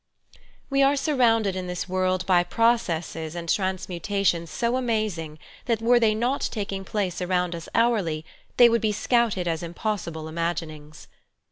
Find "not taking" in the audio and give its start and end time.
6.15-6.83